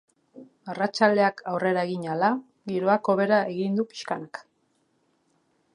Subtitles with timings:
[0.71, 2.31] Arratsaldeak aurrera egin ahala,
[2.73, 4.45] giroak hobera egingo du pixkanaka.